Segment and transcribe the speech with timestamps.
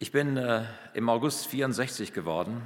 [0.00, 0.62] Ich bin äh,
[0.94, 2.62] im August 64 geworden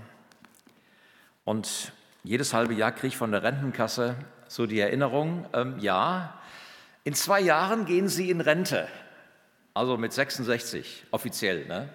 [1.46, 1.90] und
[2.24, 4.16] jedes halbe Jahr kriege ich von der Rentenkasse
[4.48, 6.38] so die Erinnerung, ähm, ja,
[7.04, 8.86] in zwei Jahren gehen Sie in Rente,
[9.72, 11.64] also mit 66 offiziell.
[11.64, 11.88] Ne?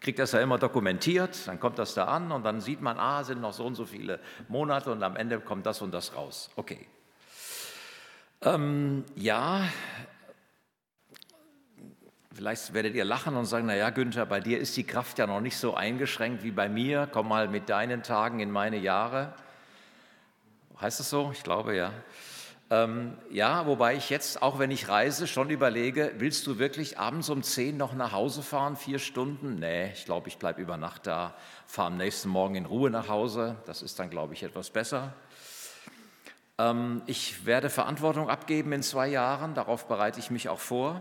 [0.00, 3.24] Kriegt das ja immer dokumentiert, dann kommt das da an und dann sieht man, ah,
[3.24, 6.50] sind noch so und so viele Monate und am Ende kommt das und das raus.
[6.54, 6.86] Okay.
[8.42, 9.70] Ähm, ja,
[12.36, 15.40] Vielleicht werdet ihr lachen und sagen, naja, Günther, bei dir ist die Kraft ja noch
[15.40, 17.08] nicht so eingeschränkt wie bei mir.
[17.10, 19.32] Komm mal mit deinen Tagen in meine Jahre.
[20.78, 21.30] Heißt es so?
[21.32, 21.94] Ich glaube ja.
[22.68, 27.30] Ähm, ja, wobei ich jetzt, auch wenn ich reise, schon überlege, willst du wirklich abends
[27.30, 29.54] um 10 noch nach Hause fahren, vier Stunden?
[29.54, 31.32] Nee, ich glaube, ich bleibe über Nacht da,
[31.66, 33.56] fahre am nächsten Morgen in Ruhe nach Hause.
[33.64, 35.14] Das ist dann, glaube ich, etwas besser.
[36.58, 41.00] Ähm, ich werde Verantwortung abgeben in zwei Jahren, darauf bereite ich mich auch vor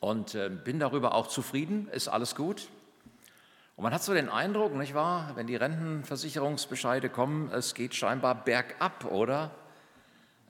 [0.00, 2.68] und äh, bin darüber auch zufrieden, ist alles gut.
[3.76, 8.44] Und man hat so den Eindruck, nicht wahr, wenn die Rentenversicherungsbescheide kommen, es geht scheinbar
[8.44, 9.50] bergab, oder?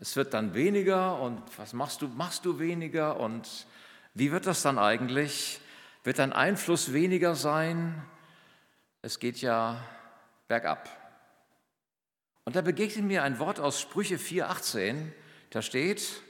[0.01, 2.09] Es wird dann weniger und was machst du?
[2.09, 3.67] Machst du weniger und
[4.15, 5.61] wie wird das dann eigentlich?
[6.05, 8.03] Wird dein Einfluss weniger sein?
[9.03, 9.81] Es geht ja
[10.49, 10.89] bergab.
[12.45, 15.13] Und da begegnet mir ein Wort aus Sprüche 4,18.
[15.51, 16.23] Da steht,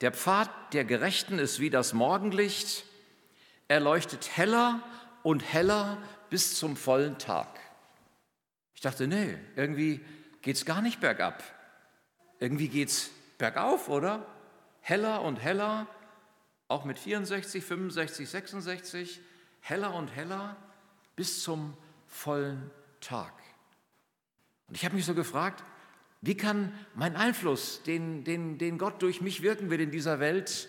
[0.00, 2.84] der Pfad der Gerechten ist wie das Morgenlicht,
[3.66, 4.82] er leuchtet heller
[5.22, 5.98] und heller
[6.30, 7.48] bis zum vollen Tag.
[8.74, 10.00] Ich dachte, nee, irgendwie
[10.40, 11.42] geht es gar nicht bergab.
[12.38, 14.24] Irgendwie geht es bergauf, oder?
[14.80, 15.86] Heller und heller,
[16.68, 19.20] auch mit 64, 65, 66,
[19.60, 20.56] heller und heller
[21.16, 23.32] bis zum vollen Tag.
[24.68, 25.64] Und ich habe mich so gefragt,
[26.20, 30.68] wie kann mein Einfluss, den, den, den Gott durch mich wirken will in dieser Welt,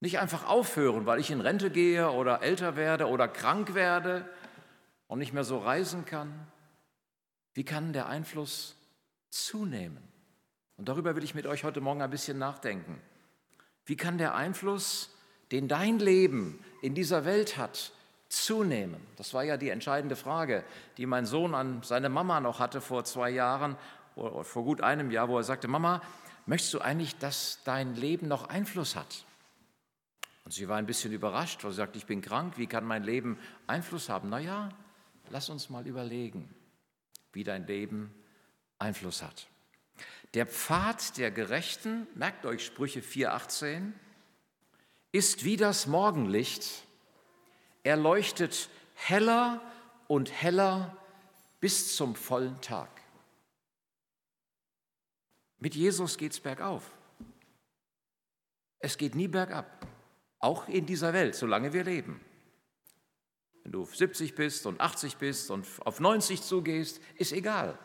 [0.00, 4.28] nicht einfach aufhören, weil ich in Rente gehe oder älter werde oder krank werde
[5.06, 6.46] und nicht mehr so reisen kann?
[7.54, 8.76] Wie kann der Einfluss
[9.30, 10.02] zunehmen?
[10.76, 13.00] Und darüber will ich mit euch heute Morgen ein bisschen nachdenken.
[13.86, 15.14] Wie kann der Einfluss,
[15.52, 17.92] den dein Leben in dieser Welt hat,
[18.28, 19.00] zunehmen?
[19.16, 20.64] Das war ja die entscheidende Frage,
[20.96, 23.76] die mein Sohn an seine Mama noch hatte vor zwei Jahren
[24.14, 26.02] vor gut einem Jahr, wo er sagte, Mama,
[26.46, 29.24] möchtest du eigentlich, dass dein Leben noch Einfluss hat?
[30.44, 33.02] Und sie war ein bisschen überrascht, weil sie sagte, ich bin krank, wie kann mein
[33.02, 34.28] Leben Einfluss haben?
[34.28, 34.68] Na ja,
[35.30, 36.54] lass uns mal überlegen,
[37.32, 38.14] wie dein Leben
[38.78, 39.48] Einfluss hat.
[40.34, 43.92] Der Pfad der Gerechten, merkt euch Sprüche 4,18,
[45.12, 46.82] ist wie das Morgenlicht.
[47.84, 49.62] Er leuchtet heller
[50.08, 50.96] und heller
[51.60, 52.93] bis zum vollen Tag.
[55.64, 56.82] Mit Jesus geht es bergauf.
[58.80, 59.86] Es geht nie bergab,
[60.38, 62.20] auch in dieser Welt, solange wir leben.
[63.62, 67.78] Wenn du 70 bist und 80 bist und auf 90 zugehst, ist egal.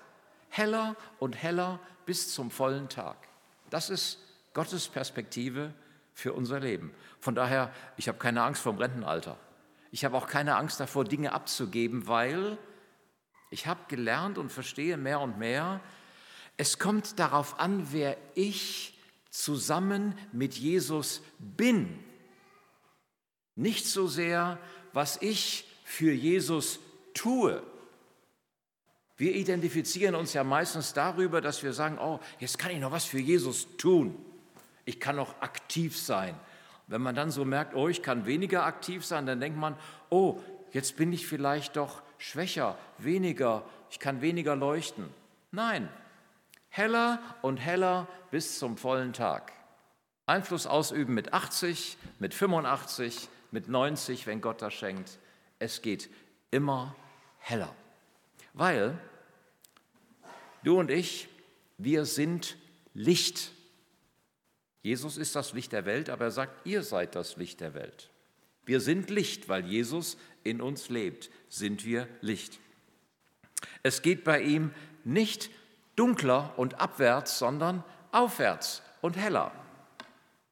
[0.50, 3.30] Heller und heller bis zum vollen Tag.
[3.70, 4.20] Das ist
[4.54, 5.74] Gottes Perspektive
[6.14, 6.94] für unser Leben.
[7.22, 9.40] Von daher, ich habe keine Angst vor dem Rentenalter.
[9.92, 12.58] Ich habe auch keine Angst davor, Dinge abzugeben, weil
[13.52, 15.80] ich habe gelernt und verstehe mehr und mehr,
[16.60, 18.94] es kommt darauf an, wer ich
[19.30, 22.04] zusammen mit Jesus bin.
[23.56, 24.60] Nicht so sehr,
[24.92, 26.82] was ich für Jesus
[27.14, 27.64] tue.
[29.16, 33.06] Wir identifizieren uns ja meistens darüber, dass wir sagen, oh, jetzt kann ich noch was
[33.06, 34.18] für Jesus tun.
[34.84, 36.38] Ich kann noch aktiv sein.
[36.88, 39.78] Wenn man dann so merkt, oh, ich kann weniger aktiv sein, dann denkt man,
[40.10, 40.42] oh,
[40.74, 45.06] jetzt bin ich vielleicht doch schwächer, weniger, ich kann weniger leuchten.
[45.52, 45.88] Nein,
[46.70, 49.52] Heller und heller bis zum vollen Tag.
[50.26, 55.18] Einfluss ausüben mit 80, mit 85, mit 90, wenn Gott das schenkt.
[55.58, 56.10] Es geht
[56.52, 56.96] immer
[57.40, 57.76] heller.
[58.54, 58.98] Weil
[60.64, 61.28] du und ich,
[61.78, 62.58] wir sind
[62.94, 63.52] Licht.
[64.84, 68.10] Jesus ist das Licht der Welt, aber er sagt, ihr seid das Licht der Welt.
[68.66, 72.60] Wir sind Licht, weil Jesus in uns lebt, sind wir Licht.
[73.82, 74.72] Es geht bei ihm
[75.04, 75.50] nicht
[76.00, 79.52] dunkler und abwärts, sondern aufwärts und heller.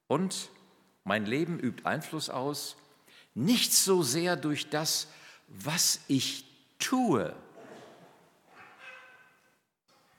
[0.08, 0.50] Und
[1.06, 2.76] mein Leben übt Einfluss aus,
[3.34, 5.08] nicht so sehr durch das,
[5.48, 6.44] was ich
[6.80, 7.34] tue.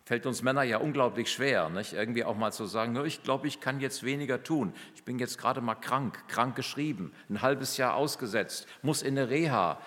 [0.07, 1.93] Fällt uns Männer ja unglaublich schwer, nicht?
[1.93, 4.73] irgendwie auch mal zu sagen, ich glaube, ich kann jetzt weniger tun.
[4.95, 9.29] Ich bin jetzt gerade mal krank, krank geschrieben, ein halbes Jahr ausgesetzt, muss in eine
[9.29, 9.79] Reha.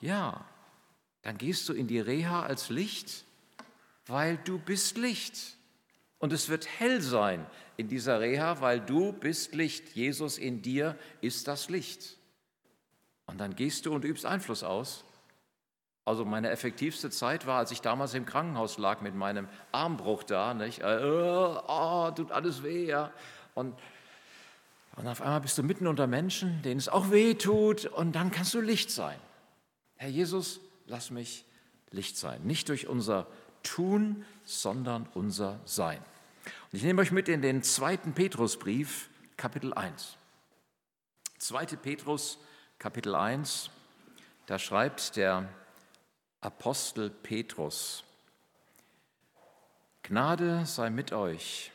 [0.00, 0.44] Ja,
[1.22, 3.24] dann gehst du in die Reha als Licht
[4.06, 5.56] weil du bist Licht.
[6.18, 7.46] Und es wird hell sein
[7.76, 9.94] in dieser Reha, weil du bist Licht.
[9.94, 12.16] Jesus in dir ist das Licht.
[13.26, 15.04] Und dann gehst du und übst Einfluss aus.
[16.04, 20.52] Also meine effektivste Zeit war, als ich damals im Krankenhaus lag mit meinem Armbruch da.
[20.52, 20.82] Nicht?
[20.84, 23.12] Oh, tut alles weh, ja.
[23.54, 23.74] Und,
[24.96, 28.32] und auf einmal bist du mitten unter Menschen, denen es auch weh tut, und dann
[28.32, 29.18] kannst du Licht sein.
[29.94, 31.44] Herr Jesus, lass mich
[31.90, 32.42] Licht sein.
[32.42, 33.28] Nicht durch unser
[33.62, 35.98] Tun, sondern unser Sein.
[36.44, 40.16] Und ich nehme euch mit in den zweiten Petrusbrief, Kapitel 1.
[41.38, 41.66] 2.
[41.76, 42.38] Petrus,
[42.78, 43.70] Kapitel 1,
[44.46, 45.48] da schreibt der
[46.40, 48.04] Apostel Petrus,
[50.02, 51.70] Gnade sei mit euch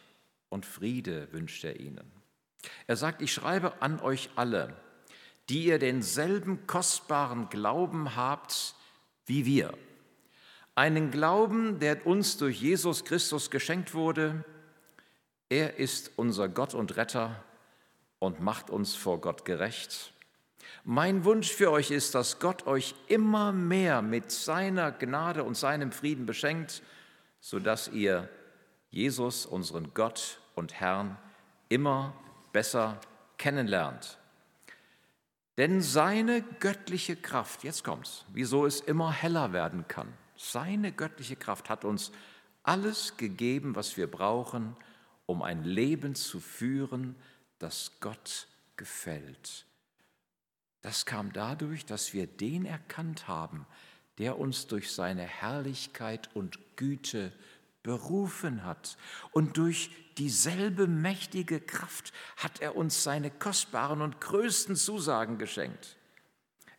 [0.50, 2.12] und Friede wünscht er ihnen.
[2.86, 4.76] Er sagt, ich schreibe an euch alle,
[5.50, 8.76] die ihr denselben kostbaren Glauben habt
[9.26, 9.78] wie wir.
[10.78, 14.46] Einen Glauben, der uns durch Jesus Christus geschenkt wurde.
[15.50, 17.44] Er ist unser Gott und Retter
[18.20, 20.14] und macht uns vor Gott gerecht.
[20.84, 25.92] Mein Wunsch für euch ist, dass Gott euch immer mehr mit seiner Gnade und seinem
[25.92, 26.84] Frieden beschenkt,
[27.40, 28.30] sodass ihr
[28.92, 31.18] Jesus, unseren Gott und Herrn,
[31.70, 32.14] immer
[32.54, 33.02] besser
[33.40, 34.20] kennenlernt.
[35.58, 41.70] Denn seine göttliche Kraft, jetzt kommt's, wieso es immer heller werden kann, seine göttliche Kraft
[41.70, 42.12] hat uns
[42.64, 44.76] alles gegeben, was wir brauchen,
[45.26, 47.16] um ein Leben zu führen,
[47.60, 49.66] das Gott gefällt.
[50.82, 53.66] Das kam dadurch, dass wir den erkannt haben,
[54.18, 57.32] der uns durch seine Herrlichkeit und Güte
[57.84, 58.98] berufen hat.
[59.32, 65.96] Und durch dieselbe mächtige Kraft hat er uns seine kostbaren und größten Zusagen geschenkt.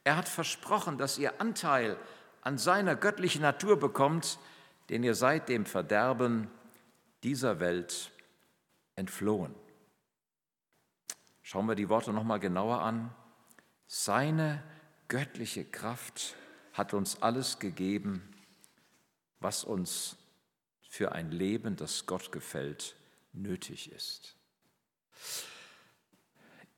[0.05, 1.99] Er hat versprochen, dass ihr Anteil
[2.49, 4.39] an seiner göttlichen Natur bekommt,
[4.89, 6.49] den ihr seit dem Verderben
[7.23, 8.11] dieser Welt
[8.97, 9.55] entflohen.
[11.43, 13.15] Schauen wir die Worte noch mal genauer an.
[13.87, 14.63] Seine
[15.09, 16.37] göttliche Kraft
[16.73, 18.27] hat uns alles gegeben,
[19.41, 20.17] was uns
[20.89, 22.97] für ein Leben, das Gott gefällt,
[23.35, 24.37] nötig ist.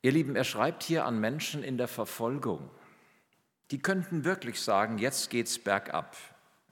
[0.02, 2.68] Ihr Lieben, er schreibt hier an Menschen in der Verfolgung.
[3.70, 6.16] Die könnten wirklich sagen, jetzt geht's bergab.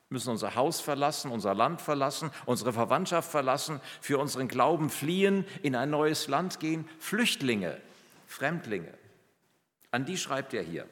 [0.08, 5.44] Wir müssen unser Haus verlassen, unser Land verlassen, unsere Verwandtschaft verlassen, für unseren Glauben fliehen,
[5.62, 6.88] in ein neues Land gehen.
[6.98, 7.80] Flüchtlinge,
[8.26, 8.92] Fremdlinge.
[9.90, 10.88] An die schreibt er hier,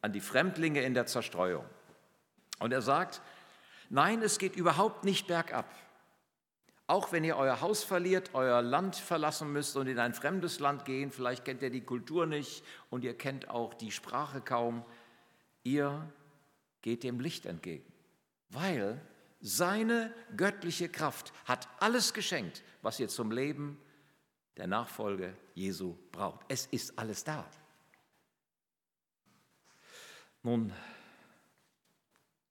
[0.00, 1.64] an die Fremdlinge in der Zerstreuung.
[2.58, 3.22] Und er sagt,
[3.90, 5.72] nein, es geht überhaupt nicht bergab.
[6.88, 10.84] Auch wenn ihr euer Haus verliert, euer Land verlassen müsst und in ein fremdes Land
[10.84, 14.84] gehen, vielleicht kennt ihr die Kultur nicht und ihr kennt auch die Sprache kaum,
[15.62, 16.12] ihr
[16.82, 17.90] geht dem Licht entgegen,
[18.50, 19.00] weil
[19.40, 23.78] seine göttliche Kraft hat alles geschenkt, was ihr zum Leben
[24.56, 26.44] der Nachfolge Jesu braucht.
[26.48, 27.48] Es ist alles da.
[30.42, 30.72] Nun,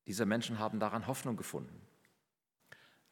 [0.08, 1.80] diese Menschen haben daran Hoffnung gefunden.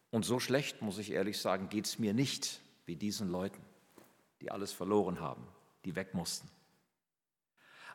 [0.10, 3.62] Und so schlecht, muss ich ehrlich sagen, geht es mir nicht wie diesen Leuten,
[4.42, 5.48] die alles verloren haben,
[5.86, 6.50] die weg mussten.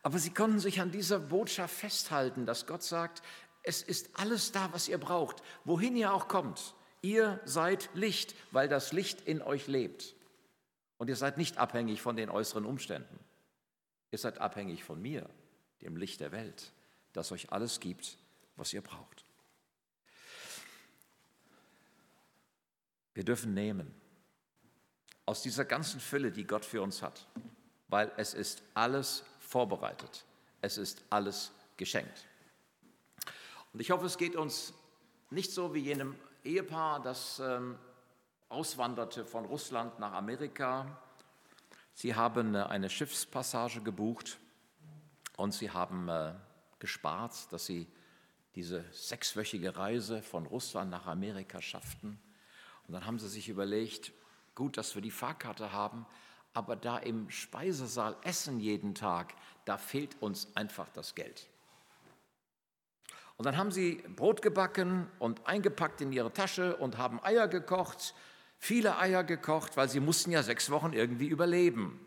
[0.05, 3.23] Aber sie konnten sich an dieser Botschaft festhalten, dass Gott sagt,
[3.63, 6.75] es ist alles da, was ihr braucht, wohin ihr auch kommt.
[7.01, 10.15] Ihr seid Licht, weil das Licht in euch lebt.
[10.99, 13.19] Und ihr seid nicht abhängig von den äußeren Umständen.
[14.11, 15.29] Ihr seid abhängig von mir,
[15.81, 16.73] dem Licht der Welt,
[17.15, 18.19] das euch alles gibt,
[18.57, 19.25] was ihr braucht.
[23.15, 23.95] Wir dürfen nehmen
[25.25, 27.27] aus dieser ganzen Fülle, die Gott für uns hat,
[27.89, 30.25] weil es ist alles vorbereitet,
[30.63, 32.27] es ist alles geschenkt.
[33.73, 34.75] Und ich hoffe, es geht uns
[35.31, 37.79] nicht so wie jenem Ehepaar, das ähm,
[38.49, 40.99] auswanderte von Russland nach Amerika.
[41.93, 44.39] Sie haben äh, eine Schiffspassage gebucht
[45.37, 46.33] und sie haben äh,
[46.81, 47.87] gespart, dass sie
[48.57, 52.19] diese sechswöchige Reise von Russland nach Amerika schafften.
[52.89, 54.11] Und dann haben sie sich überlegt,
[54.57, 56.07] gut, dass wir die Fahrkarte haben,
[56.55, 59.35] aber da im Speisesaal essen jeden Tag,
[59.65, 61.49] da fehlt uns einfach das Geld.
[63.37, 68.15] Und dann haben sie Brot gebacken und eingepackt in ihre Tasche und haben Eier gekocht,
[68.59, 72.01] viele Eier gekocht, weil sie mussten ja sechs Wochen irgendwie überleben.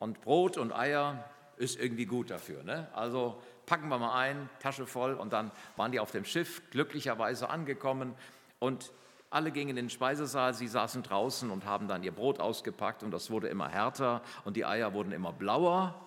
[0.00, 1.24] Und Brot und Eier
[1.56, 2.64] ist irgendwie gut dafür.
[2.64, 2.88] Ne?
[2.92, 7.48] Also packen wir mal ein, Tasche voll und dann waren die auf dem Schiff glücklicherweise
[7.48, 8.14] angekommen
[8.58, 8.92] und
[9.30, 13.10] alle gingen in den Speisesaal, sie saßen draußen und haben dann ihr Brot ausgepackt und
[13.10, 16.00] das wurde immer härter und die Eier wurden immer blauer.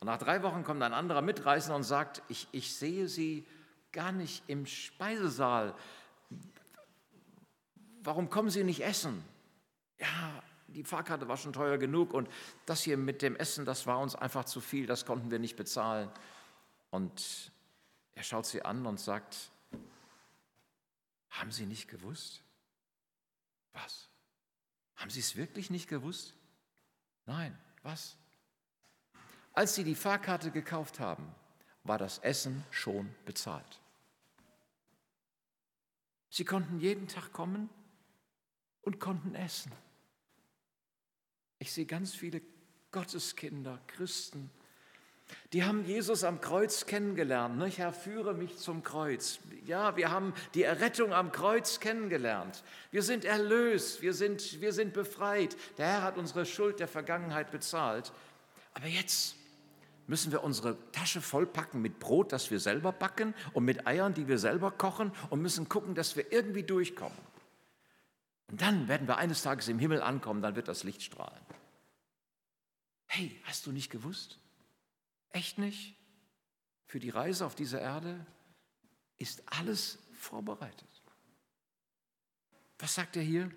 [0.00, 3.46] Und nach drei Wochen kommt ein anderer Mitreisender und sagt, ich, ich sehe Sie
[3.92, 5.74] gar nicht im Speisesaal.
[8.02, 9.22] Warum kommen Sie nicht essen?
[10.00, 12.28] Ja, die Fahrkarte war schon teuer genug und
[12.66, 15.54] das hier mit dem Essen, das war uns einfach zu viel, das konnten wir nicht
[15.54, 16.10] bezahlen.
[16.90, 17.52] Und
[18.16, 19.51] er schaut sie an und sagt,
[21.32, 22.42] haben Sie nicht gewusst?
[23.72, 24.08] Was?
[24.96, 26.34] Haben Sie es wirklich nicht gewusst?
[27.26, 28.16] Nein, was?
[29.52, 31.34] Als Sie die Fahrkarte gekauft haben,
[31.84, 33.80] war das Essen schon bezahlt.
[36.30, 37.68] Sie konnten jeden Tag kommen
[38.82, 39.72] und konnten essen.
[41.58, 42.40] Ich sehe ganz viele
[42.90, 44.50] Gotteskinder, Christen,
[45.52, 47.58] die haben Jesus am Kreuz kennengelernt.
[47.58, 47.78] Nicht?
[47.78, 49.38] Herr, führe mich zum Kreuz.
[49.66, 52.62] Ja, wir haben die Errettung am Kreuz kennengelernt.
[52.90, 55.56] Wir sind erlöst, wir sind, wir sind befreit.
[55.78, 58.12] Der Herr hat unsere Schuld der Vergangenheit bezahlt.
[58.74, 59.36] Aber jetzt
[60.06, 64.28] müssen wir unsere Tasche vollpacken mit Brot, das wir selber backen und mit Eiern, die
[64.28, 67.16] wir selber kochen und müssen gucken, dass wir irgendwie durchkommen.
[68.50, 71.40] Und dann werden wir eines Tages im Himmel ankommen, dann wird das Licht strahlen.
[73.06, 74.38] Hey, hast du nicht gewusst?
[75.32, 75.96] Echt nicht?
[76.86, 78.26] Für die Reise auf dieser Erde
[79.16, 80.88] ist alles vorbereitet.
[82.78, 83.50] Was sagt er hier?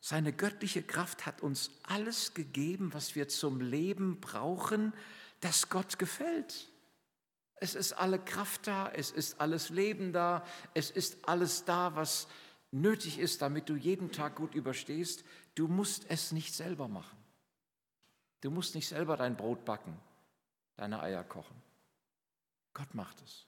[0.00, 4.94] Seine göttliche Kraft hat uns alles gegeben, was wir zum Leben brauchen,
[5.40, 6.70] das Gott gefällt.
[7.56, 12.28] Es ist alle Kraft da, es ist alles Leben da, es ist alles da, was
[12.70, 15.24] nötig ist, damit du jeden Tag gut überstehst.
[15.54, 17.18] Du musst es nicht selber machen.
[18.42, 19.98] Du musst nicht selber dein Brot backen
[20.76, 21.56] deine Eier kochen.
[22.74, 23.46] Gott macht es.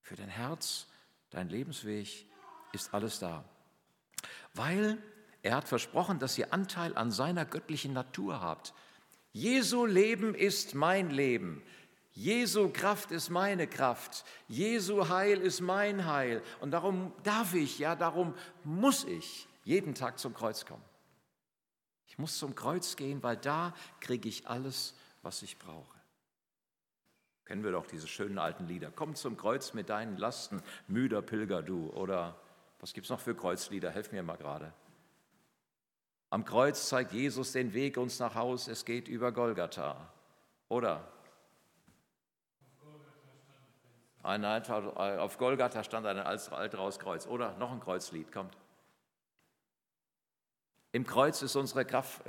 [0.00, 0.86] Für dein Herz,
[1.30, 2.26] dein Lebensweg
[2.72, 3.44] ist alles da.
[4.54, 4.98] Weil
[5.42, 8.74] er hat versprochen, dass ihr Anteil an seiner göttlichen Natur habt.
[9.32, 11.62] Jesu Leben ist mein Leben.
[12.12, 14.24] Jesu Kraft ist meine Kraft.
[14.48, 16.42] Jesu Heil ist mein Heil.
[16.60, 20.82] Und darum darf ich, ja, darum muss ich jeden Tag zum Kreuz kommen.
[22.06, 25.97] Ich muss zum Kreuz gehen, weil da kriege ich alles, was ich brauche.
[27.48, 28.92] Kennen wir doch diese schönen alten Lieder.
[28.94, 31.88] Komm zum Kreuz mit deinen Lasten, müder Pilger du.
[31.94, 32.36] Oder
[32.78, 33.90] was gibt es noch für Kreuzlieder?
[33.90, 34.70] Helf mir mal gerade.
[36.28, 40.12] Am Kreuz zeigt Jesus den Weg uns nach Haus, es geht über Golgatha.
[40.68, 41.10] Oder?
[44.22, 47.26] Ein, auf Golgatha stand ein altes Kreuz.
[47.26, 48.58] Oder noch ein Kreuzlied, kommt.
[50.92, 52.20] Im Kreuz ist unsere Kraft.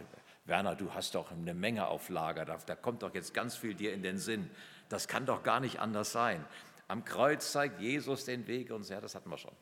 [0.50, 3.76] Werner, du hast doch eine Menge auf Lager, da, da kommt doch jetzt ganz viel
[3.76, 4.50] dir in den Sinn.
[4.90, 6.44] Das kann doch gar nicht anders sein.
[6.88, 9.56] Am Kreuz zeigt Jesus den Weg und ja, das hatten wir schon.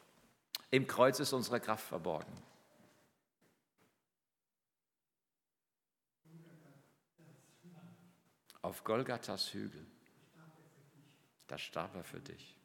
[0.72, 2.32] Im Kreuz ist unsere Kraft verborgen.
[8.62, 9.86] Auf Golgathas Hügel,
[11.48, 12.58] da starb er für dich.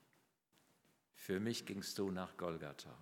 [1.15, 2.97] Für mich gingst du nach Golgatha.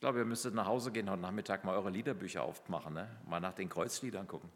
[0.00, 3.06] Ich glaube, ihr müsstet nach Hause gehen und Nachmittag mal eure Liederbücher aufmachen, ne?
[3.26, 4.48] mal nach den Kreuzliedern gucken.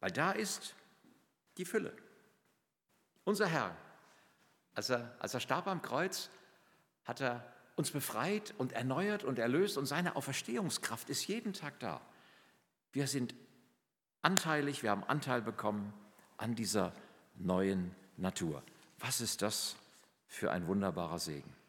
[0.00, 0.74] Weil da ist
[1.58, 1.96] die Fülle.
[3.22, 3.76] Unser Herr,
[4.74, 6.28] als er, als er starb am Kreuz,
[7.04, 12.00] hat er uns befreit und erneuert und erlöst und seine Auferstehungskraft ist jeden Tag da.
[12.90, 13.32] Wir sind
[14.22, 15.94] anteilig, wir haben Anteil bekommen
[16.36, 16.92] an dieser
[17.36, 18.60] neuen Natur.
[18.98, 19.76] Was ist das
[20.26, 21.61] für ein wunderbarer Segen?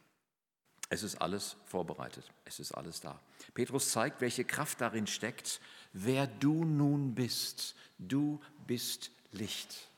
[0.93, 3.19] Es ist alles vorbereitet, es ist alles da.
[3.55, 5.59] Petrus zeigt, welche Kraft darin steckt,
[5.91, 7.75] wer du nun bist.
[7.97, 9.89] Du bist Licht.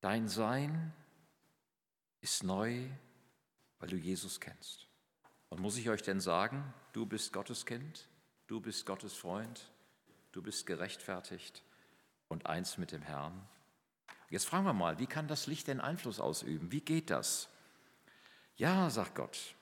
[0.00, 0.92] Dein Sein
[2.22, 2.88] ist neu,
[3.78, 4.88] weil du Jesus kennst.
[5.48, 8.08] Und muss ich euch denn sagen, du bist Gottes Kind,
[8.48, 9.70] du bist Gottes Freund,
[10.32, 11.62] du bist gerechtfertigt
[12.26, 13.46] und eins mit dem Herrn.
[14.28, 16.72] Jetzt fragen wir mal, wie kann das Licht denn Einfluss ausüben?
[16.72, 17.48] Wie geht das?
[18.56, 19.54] Ja, sagt Gott,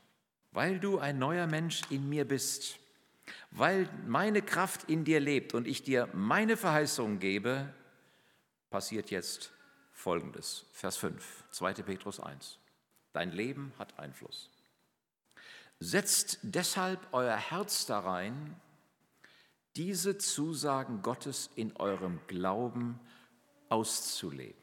[0.50, 2.78] weil du ein neuer Mensch in mir bist,
[3.50, 7.72] weil meine Kraft in dir lebt und ich dir meine Verheißungen gebe,
[8.70, 9.52] passiert jetzt
[9.92, 10.66] Folgendes.
[10.72, 11.74] Vers 5, 2.
[11.74, 12.58] Petrus 1.
[13.12, 14.50] Dein Leben hat Einfluss.
[15.80, 18.56] Setzt deshalb euer Herz da rein,
[19.76, 23.00] diese Zusagen Gottes in eurem Glauben
[23.68, 24.60] auszuleben.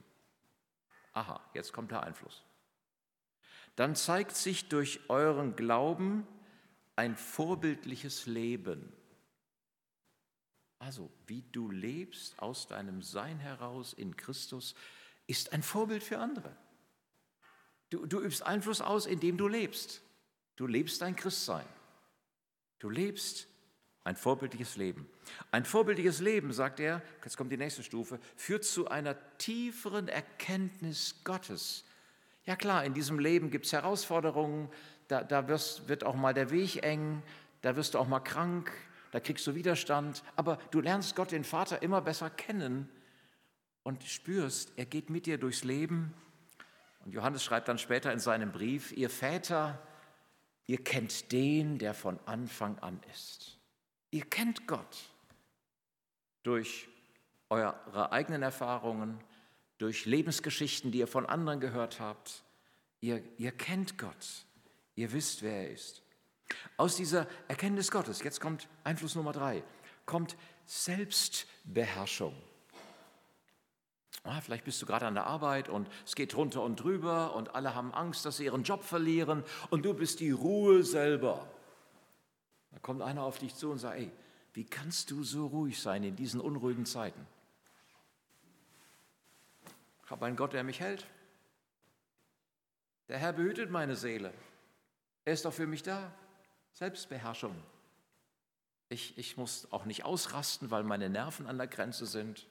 [1.14, 2.44] Aha, jetzt kommt der Einfluss.
[3.80, 6.28] Dann zeigt sich durch euren Glauben,
[6.98, 8.92] ein vorbildliches Leben.
[10.80, 14.76] Also, wie du lebst aus deinem Sein heraus in Christus,
[15.28, 16.54] ist ein Vorbild für andere.
[17.90, 20.02] Du, du übst Einfluss aus, indem du lebst.
[20.58, 21.66] Du lebst dein Christsein.
[22.80, 23.48] Du lebst
[24.04, 25.10] ein vorbildliches Leben.
[25.52, 31.24] Ein vorbildliches Leben, sagt er, jetzt kommt die nächste Stufe, führt zu einer tieferen Erkenntnis
[31.24, 31.86] Gottes.
[32.50, 34.72] Ja klar, in diesem Leben gibt es Herausforderungen,
[35.08, 37.22] da, da wirst, wird auch mal der Weg eng,
[37.62, 38.72] da wirst du auch mal krank,
[39.12, 42.90] da kriegst du Widerstand, aber du lernst Gott, den Vater, immer besser kennen
[43.84, 46.12] und spürst, er geht mit dir durchs Leben.
[47.06, 49.80] Und Johannes schreibt dann später in seinem Brief, ihr Väter,
[50.66, 53.60] ihr kennt den, der von Anfang an ist.
[54.10, 54.98] Ihr kennt Gott
[56.42, 56.90] durch
[57.50, 59.20] eure eigenen Erfahrungen,
[59.80, 62.44] durch Lebensgeschichten, die ihr von anderen gehört habt.
[63.02, 64.46] Ihr, ihr kennt Gott.
[64.96, 66.04] Ihr wisst, wer er ist.
[66.78, 69.64] Aus dieser Erkenntnis Gottes, jetzt kommt Einfluss Nummer drei,
[70.06, 72.36] kommt Selbstbeherrschung.
[74.24, 77.56] Ah, vielleicht bist du gerade an der Arbeit und es geht runter und drüber und
[77.56, 81.48] alle haben Angst, dass sie ihren Job verlieren und du bist die Ruhe selber.
[82.72, 84.12] Da kommt einer auf dich zu und sagt, ey,
[84.54, 87.26] wie kannst du so ruhig sein in diesen unruhigen Zeiten?
[90.10, 91.06] Ich habe einen Gott, der mich hält.
[93.10, 94.34] Der Herr behütet meine Seele.
[95.24, 96.12] Er ist doch für mich da.
[96.72, 97.56] Selbstbeherrschung.
[98.88, 102.48] Ich, ich muss auch nicht ausrasten, weil meine Nerven an der Grenze sind.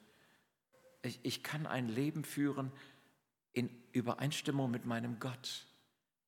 [1.02, 2.70] Ich, ich kann ein Leben führen
[3.54, 5.66] in Übereinstimmung mit meinem Gott,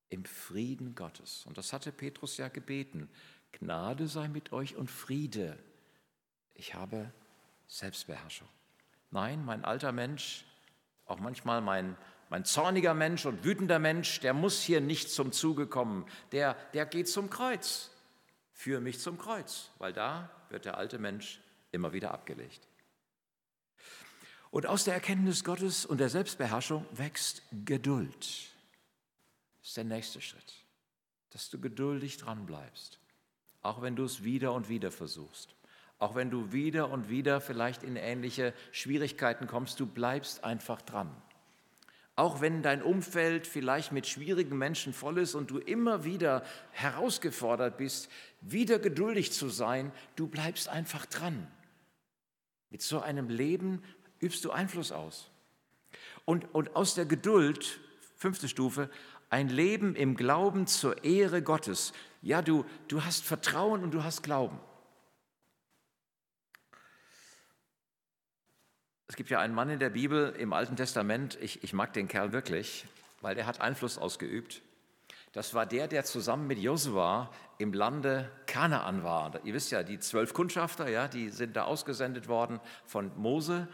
[0.09, 1.47] im Frieden Gottes.
[1.47, 3.09] Und das hatte Petrus ja gebeten.
[3.53, 5.57] Gnade sei mit euch und Friede.
[6.55, 7.13] Ich habe
[7.69, 8.49] Selbstbeherrschung.
[9.13, 10.45] Nein, mein alter Mensch,
[11.11, 11.97] auch manchmal mein,
[12.29, 16.07] mein zorniger Mensch und wütender Mensch, der muss hier nicht zum Zuge kommen.
[16.33, 17.91] Der, der geht zum Kreuz.
[18.53, 21.41] Führe mich zum Kreuz, weil da wird der alte Mensch
[21.73, 22.69] immer wieder abgelegt.
[24.51, 28.21] Und aus der Erkenntnis Gottes und der Selbstbeherrschung wächst Geduld.
[29.61, 30.55] Das ist der nächste Schritt,
[31.31, 32.99] dass du geduldig dran bleibst,
[33.63, 35.55] auch wenn du es wieder und wieder versuchst.
[36.01, 41.15] Auch wenn du wieder und wieder vielleicht in ähnliche Schwierigkeiten kommst, du bleibst einfach dran.
[42.17, 46.43] Auch wenn dein Umfeld vielleicht mit schwierigen Menschen voll ist und du immer wieder
[46.73, 48.09] herausgefordert bist,
[48.41, 51.47] wieder geduldig zu sein, du bleibst einfach dran.
[52.71, 53.83] Mit so einem Leben
[54.21, 55.31] übst du Einfluss aus.
[56.25, 57.79] Und, und aus der Geduld,
[58.17, 58.89] fünfte Stufe,
[59.29, 61.93] ein Leben im Glauben zur Ehre Gottes.
[62.23, 64.59] Ja, du, du hast Vertrauen und du hast Glauben.
[69.11, 72.07] Es gibt ja einen Mann in der Bibel im Alten Testament, ich, ich mag den
[72.07, 72.85] Kerl wirklich,
[73.21, 74.63] weil der hat Einfluss ausgeübt.
[75.33, 79.45] Das war der, der zusammen mit Josua im Lande Kanaan war.
[79.45, 83.67] Ihr wisst ja, die zwölf Kundschafter, ja, die sind da ausgesendet worden von Mose.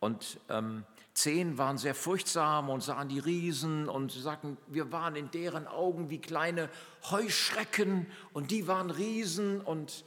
[0.00, 5.30] Und ähm, zehn waren sehr furchtsam und sahen die Riesen und sagten, wir waren in
[5.30, 6.70] deren Augen wie kleine
[7.10, 9.60] Heuschrecken und die waren Riesen.
[9.60, 10.06] Und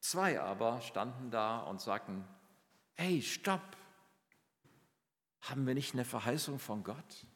[0.00, 2.26] zwei aber standen da und sagten,
[2.94, 3.77] hey, stopp,
[5.40, 7.26] haben wir nicht eine Verheißung von Gott?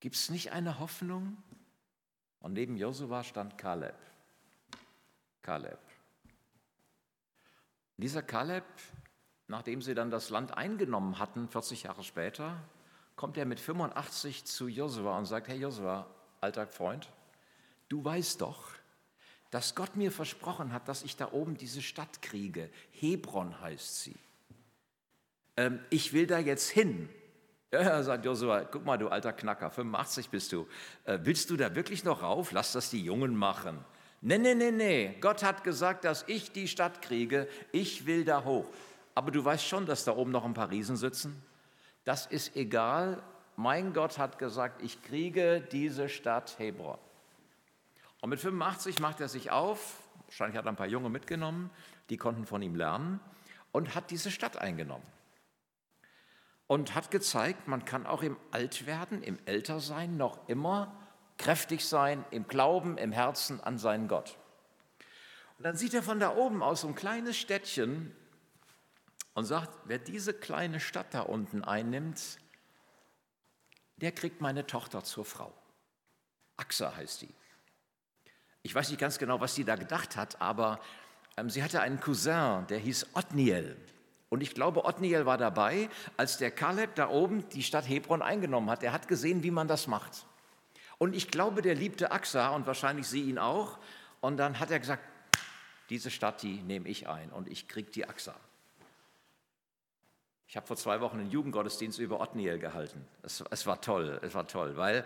[0.00, 1.36] Gibt es nicht eine Hoffnung?
[2.40, 3.94] Und neben Josua stand Kaleb.
[5.42, 5.78] Kaleb.
[7.96, 8.64] dieser Kaleb,
[9.48, 12.62] nachdem sie dann das Land eingenommen hatten, 40 Jahre später,
[13.16, 16.06] kommt er mit 85 zu Josua und sagt, hey Josua,
[16.40, 17.12] alter Freund,
[17.88, 18.70] du weißt doch,
[19.50, 22.70] dass Gott mir versprochen hat, dass ich da oben diese Stadt kriege.
[22.92, 24.16] Hebron heißt sie
[25.56, 27.08] ähm, ich will da jetzt hin.
[27.72, 30.68] Ja, sagt Josua, guck mal, du alter Knacker, 85 bist du.
[31.04, 32.52] Äh, willst du da wirklich noch rauf?
[32.52, 33.82] Lass das die Jungen machen.
[34.20, 35.16] Nee, nee, nee, nee.
[35.20, 37.48] Gott hat gesagt, dass ich die Stadt kriege.
[37.72, 38.66] Ich will da hoch.
[39.14, 41.42] Aber du weißt schon, dass da oben noch ein paar Riesen sitzen?
[42.04, 43.22] Das ist egal.
[43.56, 46.98] Mein Gott hat gesagt, ich kriege diese Stadt Hebron.
[48.20, 50.02] Und mit 85 macht er sich auf.
[50.26, 51.70] Wahrscheinlich hat er ein paar Junge mitgenommen.
[52.10, 53.18] Die konnten von ihm lernen.
[53.72, 55.04] Und hat diese Stadt eingenommen
[56.72, 60.96] und hat gezeigt, man kann auch im Altwerden, im Ältersein noch immer
[61.36, 64.38] kräftig sein im Glauben, im Herzen an seinen Gott.
[65.58, 68.16] Und dann sieht er von da oben aus so ein kleines Städtchen
[69.34, 72.38] und sagt, wer diese kleine Stadt da unten einnimmt,
[73.96, 75.52] der kriegt meine Tochter zur Frau.
[76.56, 77.34] Axa heißt die.
[78.62, 80.80] Ich weiß nicht ganz genau, was sie da gedacht hat, aber
[81.36, 83.76] ähm, sie hatte einen Cousin, der hieß Othniel.
[84.32, 88.70] Und ich glaube, Othniel war dabei, als der Kaleb da oben die Stadt Hebron eingenommen
[88.70, 88.82] hat.
[88.82, 90.24] Er hat gesehen, wie man das macht.
[90.96, 93.78] Und ich glaube, der liebte Axa und wahrscheinlich sie ihn auch.
[94.22, 95.02] Und dann hat er gesagt,
[95.90, 98.34] diese Stadt, die nehme ich ein und ich kriege die Axa.
[100.48, 103.04] Ich habe vor zwei Wochen einen Jugendgottesdienst über Othniel gehalten.
[103.22, 105.04] Es, es, war toll, es war toll, weil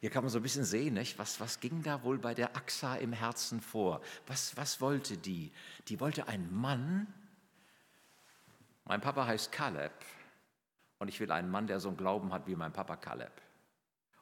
[0.00, 1.18] hier kann man so ein bisschen sehen, nicht?
[1.18, 4.00] Was, was ging da wohl bei der Axa im Herzen vor?
[4.28, 5.50] Was, was wollte die?
[5.88, 7.12] Die wollte einen Mann,
[8.84, 9.92] mein Papa heißt Kaleb
[10.98, 13.32] und ich will einen Mann, der so einen Glauben hat wie mein Papa Kaleb.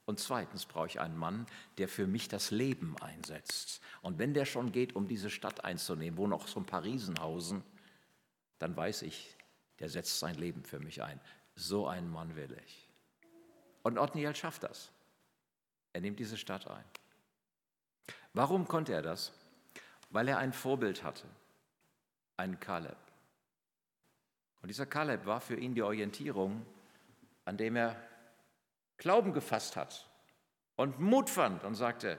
[0.04, 3.82] Und zweitens brauche ich einen Mann, der für mich das Leben einsetzt.
[4.00, 7.20] Und wenn der schon geht, um diese Stadt einzunehmen, wo noch so ein paar Riesen
[7.20, 7.62] hausen,
[8.58, 9.36] dann weiß ich,
[9.80, 11.20] der setzt sein Leben für mich ein.
[11.56, 12.88] So einen Mann will ich.
[13.82, 14.90] Und Othniel schafft das.
[15.92, 16.84] Er nimmt diese Stadt ein.
[18.32, 19.32] Warum konnte er das?
[20.10, 21.26] Weil er ein Vorbild hatte,
[22.36, 22.96] einen Kaleb.
[24.60, 26.64] Und dieser Kaleb war für ihn die Orientierung,
[27.44, 27.96] an dem er
[28.96, 30.08] Glauben gefasst hat
[30.76, 32.18] und Mut fand und sagte,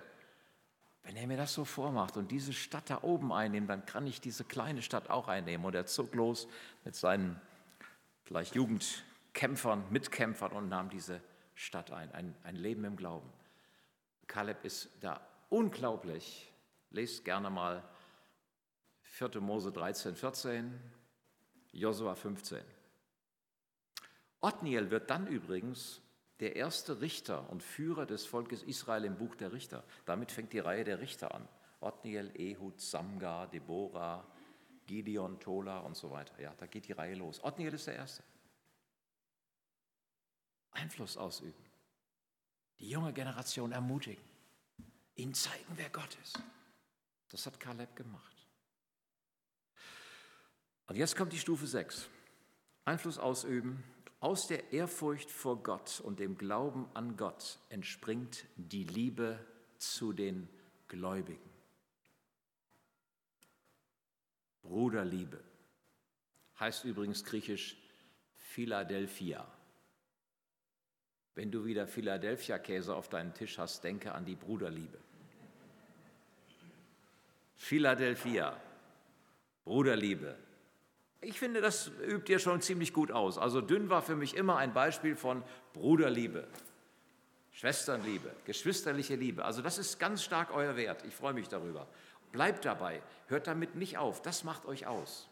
[1.03, 4.21] wenn er mir das so vormacht und diese Stadt da oben einnimmt, dann kann ich
[4.21, 5.65] diese kleine Stadt auch einnehmen.
[5.65, 6.47] Und er zog los
[6.83, 7.39] mit seinen
[8.23, 11.21] vielleicht Jugendkämpfern, Mitkämpfern und nahm diese
[11.55, 12.11] Stadt ein.
[12.11, 13.29] Ein, ein Leben im Glauben.
[14.27, 16.53] Kaleb ist da unglaublich.
[16.91, 17.83] Lest gerne mal
[19.01, 19.41] 4.
[19.41, 20.79] Mose 13, 14,
[21.71, 22.63] Josua 15.
[24.41, 26.01] Othniel wird dann übrigens
[26.39, 29.83] der erste Richter und Führer des Volkes Israel im Buch der Richter.
[30.05, 31.47] Damit fängt die Reihe der Richter an.
[31.81, 34.25] Othniel, Ehud, Samgar, Deborah,
[34.85, 36.39] Gideon, Tola und so weiter.
[36.41, 37.43] Ja, da geht die Reihe los.
[37.43, 38.23] Othniel ist der Erste.
[40.71, 41.63] Einfluss ausüben.
[42.79, 44.23] Die junge Generation ermutigen.
[45.15, 46.41] Ihnen zeigen, wer Gott ist.
[47.29, 48.38] Das hat Kaleb gemacht.
[50.89, 52.09] Und jetzt kommt die Stufe 6.
[52.83, 53.83] Einfluss ausüben
[54.19, 59.39] aus der Ehrfurcht vor Gott und dem Glauben an Gott entspringt die Liebe
[59.77, 60.49] zu den
[60.87, 61.49] Gläubigen.
[64.63, 65.39] Bruderliebe
[66.59, 67.77] heißt übrigens griechisch
[68.35, 69.47] Philadelphia.
[71.35, 74.97] Wenn du wieder Philadelphia-Käse auf deinem Tisch hast, denke an die Bruderliebe.
[77.55, 78.59] Philadelphia,
[79.63, 80.35] Bruderliebe,
[81.21, 83.37] ich finde, das übt ihr schon ziemlich gut aus.
[83.37, 86.47] Also dünn war für mich immer ein Beispiel von Bruderliebe,
[87.51, 89.43] Schwesternliebe, geschwisterliche Liebe.
[89.43, 91.03] Also das ist ganz stark euer Wert.
[91.05, 91.87] Ich freue mich darüber.
[92.31, 94.21] Bleibt dabei, hört damit nicht auf.
[94.21, 95.27] Das macht euch aus.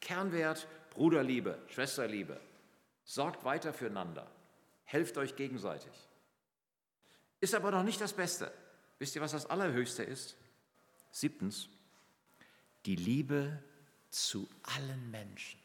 [0.00, 2.38] Kernwert, Bruderliebe, Schwesterliebe.
[3.04, 4.30] Sorgt weiter füreinander.
[4.84, 5.92] Helft euch gegenseitig.
[7.40, 8.52] Ist aber noch nicht das Beste.
[9.00, 10.36] Wisst ihr, was das Allerhöchste ist?
[11.10, 11.68] Siebtens,
[12.86, 13.62] die Liebe
[14.12, 15.58] zu allen Menschen.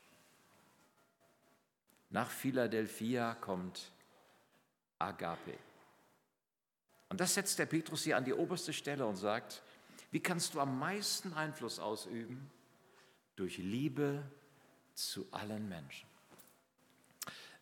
[2.09, 3.91] Nach Philadelphia kommt
[4.97, 5.57] Agape.
[7.09, 9.61] Und das setzt der Petrus hier an die oberste Stelle und sagt,
[10.11, 12.49] wie kannst du am meisten Einfluss ausüben?
[13.35, 14.23] Durch Liebe
[14.93, 16.07] zu allen Menschen.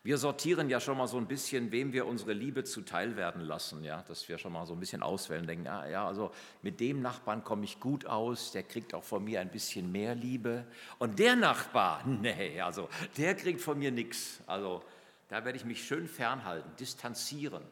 [0.06, 3.82] Wir sortieren ja schon mal so ein bisschen, wem wir unsere Liebe zuteil werden lassen,
[3.82, 6.30] ja, dass wir schon mal so ein bisschen auswählen, denken, ja, ja, also
[6.62, 10.14] mit dem Nachbarn komme ich gut aus, der kriegt auch von mir ein bisschen mehr
[10.14, 10.64] Liebe.
[11.00, 14.40] Und der Nachbar, nee, also der kriegt von mir nichts.
[14.46, 14.84] Also
[15.26, 17.64] da werde ich mich schön fernhalten, distanzieren.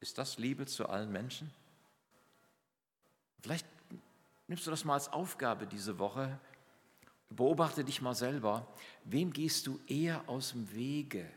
[0.00, 1.50] Ist das Liebe zu allen Menschen?
[3.42, 3.66] Vielleicht
[4.48, 6.40] nimmst du das mal als Aufgabe diese Woche,
[7.30, 8.66] Beobachte dich mal selber.
[9.04, 11.30] Wem gehst du eher aus dem Wege?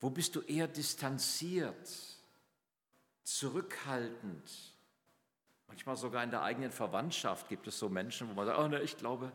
[0.00, 1.90] Wo bist du eher distanziert,
[3.24, 4.72] zurückhaltend?
[5.66, 8.80] Manchmal sogar in der eigenen Verwandtschaft gibt es so Menschen, wo man sagt, oh ne,
[8.82, 9.32] ich glaube,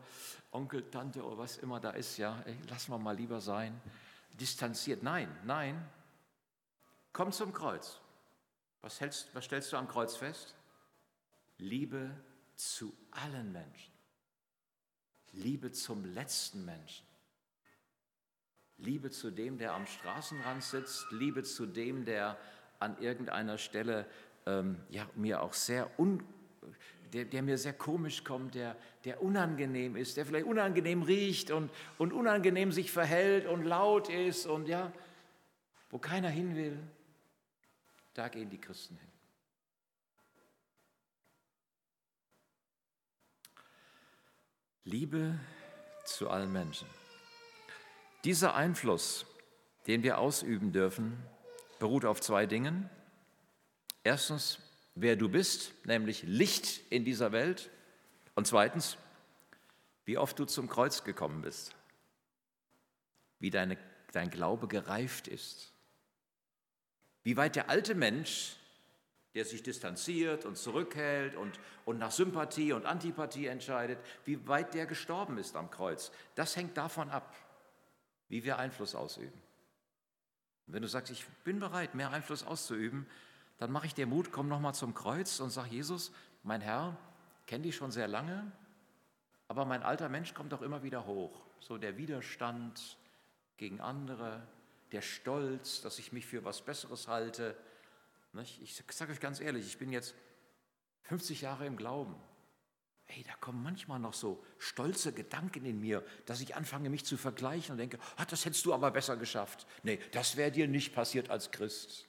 [0.52, 3.78] Onkel, Tante oder was immer da ist, ja, ey, lass mal mal lieber sein.
[4.32, 5.02] Distanziert.
[5.02, 5.86] Nein, nein.
[7.12, 8.00] Komm zum Kreuz.
[8.80, 10.54] Was, hältst, was stellst du am Kreuz fest?
[11.58, 12.10] Liebe
[12.54, 13.99] zu allen Menschen.
[15.32, 17.06] Liebe zum letzten Menschen.
[18.78, 22.38] Liebe zu dem, der am Straßenrand sitzt, Liebe zu dem, der
[22.78, 24.06] an irgendeiner Stelle
[24.46, 26.22] ähm, ja, mir auch sehr un,
[27.12, 31.70] der, der, mir sehr komisch kommt, der, der unangenehm ist, der vielleicht unangenehm riecht und,
[31.98, 34.92] und unangenehm sich verhält und laut ist und ja,
[35.90, 36.78] wo keiner hin will,
[38.14, 39.09] da gehen die Christen hin.
[44.84, 45.38] Liebe
[46.04, 46.88] zu allen Menschen.
[48.24, 49.26] Dieser Einfluss,
[49.86, 51.22] den wir ausüben dürfen,
[51.78, 52.88] beruht auf zwei Dingen.
[54.04, 54.58] Erstens,
[54.94, 57.70] wer du bist, nämlich Licht in dieser Welt.
[58.34, 58.96] Und zweitens,
[60.06, 61.74] wie oft du zum Kreuz gekommen bist,
[63.38, 63.76] wie deine,
[64.12, 65.74] dein Glaube gereift ist,
[67.22, 68.56] wie weit der alte Mensch
[69.34, 74.86] der sich distanziert und zurückhält und, und nach Sympathie und Antipathie entscheidet, wie weit der
[74.86, 76.10] gestorben ist am Kreuz.
[76.34, 77.34] Das hängt davon ab,
[78.28, 79.40] wie wir Einfluss ausüben.
[80.66, 83.06] Und wenn du sagst, ich bin bereit, mehr Einfluss auszuüben,
[83.58, 86.12] dann mache ich dir Mut, komm nochmal zum Kreuz und sag, Jesus,
[86.42, 86.96] mein Herr,
[87.46, 88.50] kenne dich schon sehr lange,
[89.48, 91.40] aber mein alter Mensch kommt doch immer wieder hoch.
[91.60, 92.96] So der Widerstand
[93.56, 94.42] gegen andere,
[94.92, 97.56] der Stolz, dass ich mich für was Besseres halte.
[98.60, 100.14] Ich sage euch ganz ehrlich, ich bin jetzt
[101.02, 102.14] 50 Jahre im Glauben.
[103.06, 107.16] Hey, da kommen manchmal noch so stolze Gedanken in mir, dass ich anfange, mich zu
[107.16, 109.66] vergleichen und denke, ah, das hättest du aber besser geschafft.
[109.82, 112.06] Nee, das wäre dir nicht passiert als Christ.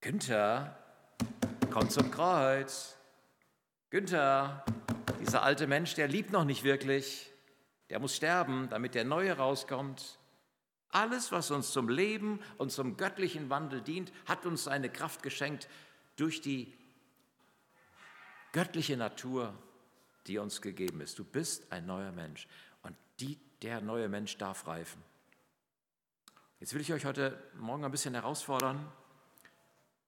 [0.00, 0.78] Günther,
[1.72, 2.96] komm zum Kreuz.
[3.90, 4.64] Günther,
[5.20, 7.32] dieser alte Mensch, der liebt noch nicht wirklich.
[7.90, 10.20] Der muss sterben, damit der Neue rauskommt.
[10.96, 15.68] Alles, was uns zum Leben und zum göttlichen Wandel dient, hat uns seine Kraft geschenkt
[16.16, 16.72] durch die
[18.52, 19.52] göttliche Natur,
[20.26, 21.18] die uns gegeben ist.
[21.18, 22.48] Du bist ein neuer Mensch
[22.82, 25.02] und die, der neue Mensch darf reifen.
[26.60, 28.90] Jetzt will ich euch heute Morgen ein bisschen herausfordern.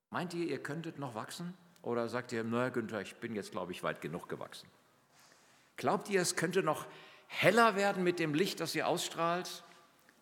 [0.09, 1.53] Meint ihr, ihr könntet noch wachsen?
[1.83, 4.67] Oder sagt ihr, naja, Günther, ich bin jetzt, glaube ich, weit genug gewachsen?
[5.77, 6.87] Glaubt ihr, es könnte noch
[7.27, 9.63] heller werden mit dem Licht, das ihr ausstrahlt?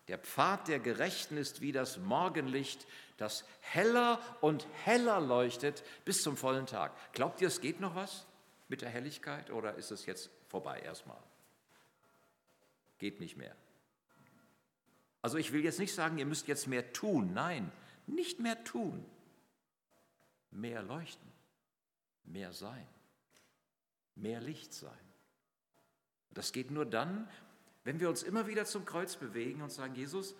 [0.08, 2.86] Der Pfad der Gerechten ist wie das Morgenlicht,
[3.18, 6.92] das heller und heller leuchtet bis zum vollen Tag.
[7.12, 8.26] Glaubt ihr, es geht noch was
[8.68, 11.22] mit der Helligkeit oder ist es jetzt vorbei erstmal?
[12.98, 13.54] Geht nicht mehr.
[15.20, 17.34] Also ich will jetzt nicht sagen, ihr müsst jetzt mehr tun.
[17.34, 17.70] Nein,
[18.06, 19.04] nicht mehr tun.
[20.50, 21.30] Mehr leuchten,
[22.24, 22.86] mehr sein,
[24.14, 24.98] mehr Licht sein.
[26.30, 27.28] Das geht nur dann,
[27.88, 30.34] wenn wir uns immer wieder zum Kreuz bewegen und sagen, Jesus,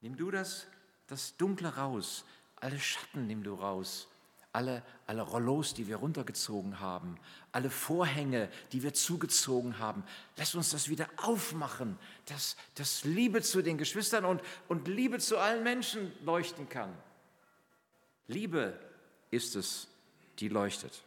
[0.00, 0.66] nimm du das,
[1.06, 2.24] das Dunkle raus,
[2.56, 4.08] alle Schatten nimm du raus,
[4.54, 7.20] alle, alle Rollos, die wir runtergezogen haben,
[7.52, 10.02] alle Vorhänge, die wir zugezogen haben.
[10.38, 15.36] Lass uns das wieder aufmachen, dass, dass Liebe zu den Geschwistern und, und Liebe zu
[15.36, 16.96] allen Menschen leuchten kann.
[18.28, 18.80] Liebe
[19.30, 19.88] ist es,
[20.38, 21.02] die leuchtet.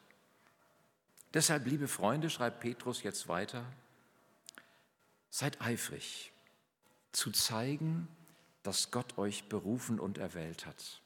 [1.33, 3.65] Deshalb, liebe Freunde, schreibt Petrus jetzt weiter,
[5.31, 6.33] Seid eifrig,
[7.13, 8.07] zu zeigen,
[8.63, 11.01] dass Gott euch berufen und erwählt hat.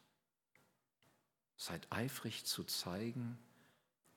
[1.58, 3.38] Seid eifrig zu zeigen,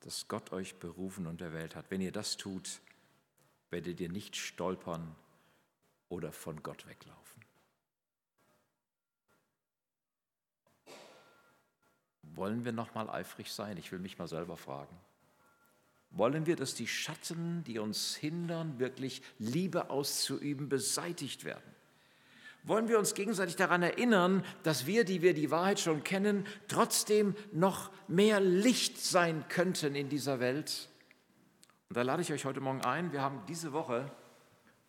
[0.01, 1.89] dass Gott euch berufen und erwählt hat.
[1.91, 2.81] Wenn ihr das tut,
[3.69, 5.15] werdet ihr nicht stolpern
[6.09, 7.45] oder von Gott weglaufen.
[12.23, 13.77] Wollen wir noch mal eifrig sein?
[13.77, 14.97] Ich will mich mal selber fragen.
[16.11, 21.63] Wollen wir, dass die Schatten, die uns hindern, wirklich Liebe auszuüben, beseitigt werden?
[22.63, 27.35] Wollen wir uns gegenseitig daran erinnern, dass wir, die wir die Wahrheit schon kennen, trotzdem
[27.51, 30.89] noch mehr Licht sein könnten in dieser Welt?
[31.87, 33.11] Und da lade ich euch heute Morgen ein.
[33.11, 34.11] Wir haben diese Woche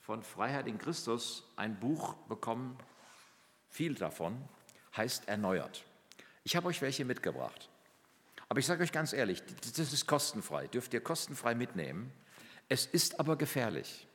[0.01, 2.77] von Freiheit in Christus ein Buch bekommen,
[3.69, 4.37] viel davon,
[4.97, 5.85] heißt Erneuert.
[6.43, 7.70] Ich habe euch welche mitgebracht.
[8.51, 12.13] Aber ich sage euch ganz ehrlich, das ist kostenfrei, dürft ihr kostenfrei mitnehmen.
[12.69, 14.09] Es ist aber gefährlich,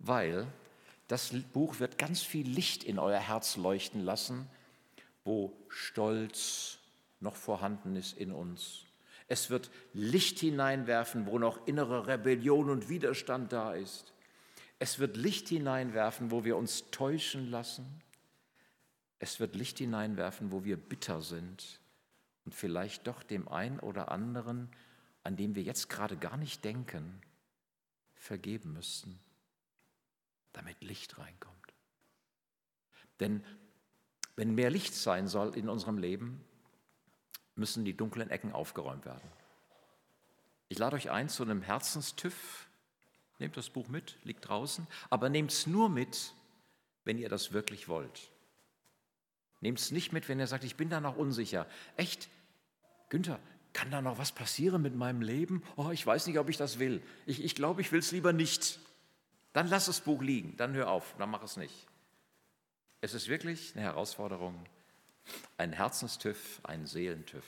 [0.00, 0.48] weil
[1.06, 4.48] das Buch wird ganz viel Licht in euer Herz leuchten lassen,
[5.22, 6.78] wo Stolz
[7.20, 8.86] noch vorhanden ist in uns.
[9.28, 14.12] Es wird Licht hineinwerfen, wo noch innere Rebellion und Widerstand da ist.
[14.80, 18.02] Es wird Licht hineinwerfen, wo wir uns täuschen lassen.
[19.20, 21.78] Es wird Licht hineinwerfen, wo wir bitter sind
[22.44, 24.70] und vielleicht doch dem einen oder anderen,
[25.22, 27.20] an dem wir jetzt gerade gar nicht denken,
[28.14, 29.18] vergeben müssten,
[30.52, 31.74] damit Licht reinkommt.
[33.20, 33.44] Denn
[34.36, 36.44] wenn mehr Licht sein soll in unserem Leben,
[37.54, 39.30] müssen die dunklen Ecken aufgeräumt werden.
[40.68, 42.66] Ich lade euch ein zu einem Herzenstüff.
[43.38, 46.34] Nehmt das Buch mit, liegt draußen, aber nehmt es nur mit,
[47.04, 48.30] wenn ihr das wirklich wollt.
[49.64, 51.66] Nehmt es nicht mit, wenn ihr sagt, ich bin da noch unsicher.
[51.96, 52.28] Echt,
[53.08, 53.40] Günther,
[53.72, 55.62] kann da noch was passieren mit meinem Leben?
[55.76, 57.02] Oh, ich weiß nicht, ob ich das will.
[57.24, 58.78] Ich, ich glaube, ich will es lieber nicht.
[59.54, 61.86] Dann lass das Buch liegen, dann hör auf, dann mach es nicht.
[63.00, 64.66] Es ist wirklich eine Herausforderung,
[65.56, 67.46] einen Herzenstüff, einen Seelentüff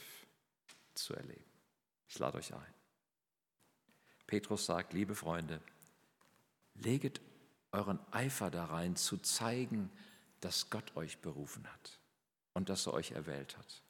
[0.94, 1.44] zu erleben.
[2.08, 2.74] Ich lade euch ein.
[4.26, 5.60] Petrus sagt, liebe Freunde,
[6.76, 7.20] leget
[7.72, 9.90] euren Eifer da rein, zu zeigen,
[10.40, 11.98] dass Gott euch berufen hat
[12.56, 13.82] und dass er euch erwählt hat.